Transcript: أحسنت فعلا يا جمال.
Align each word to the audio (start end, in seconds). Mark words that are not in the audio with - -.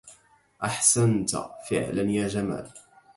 أحسنت 0.63 1.29
فعلا 1.69 2.11
يا 2.11 2.27
جمال. 2.27 2.69